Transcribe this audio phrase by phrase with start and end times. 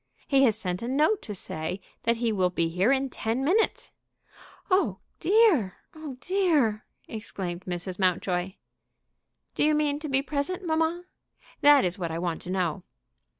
[0.27, 3.91] "He has sent a note to say that he will be here in ten minutes."
[4.71, 5.75] "Oh dear!
[5.93, 7.99] oh dear!" exclaimed Mrs.
[7.99, 8.53] Mountjoy.
[9.53, 11.05] "Do you mean to be present, mamma?
[11.61, 12.81] That is what I want to know."